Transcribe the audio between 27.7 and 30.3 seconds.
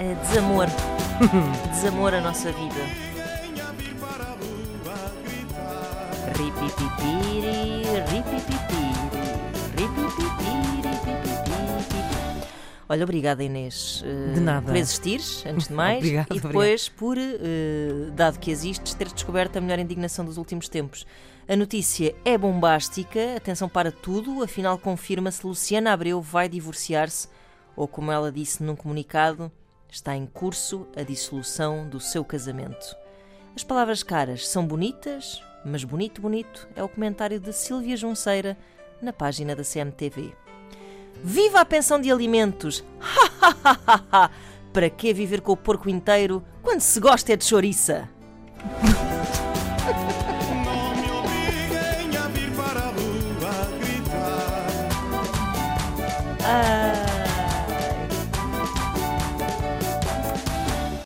ou como ela disse num comunicado, Está em